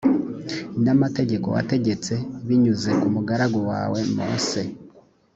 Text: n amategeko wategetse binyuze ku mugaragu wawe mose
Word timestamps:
n 0.83 0.85
amategeko 0.95 1.47
wategetse 1.55 2.13
binyuze 2.47 2.89
ku 2.99 3.07
mugaragu 3.15 3.59
wawe 3.69 3.99
mose 4.15 4.59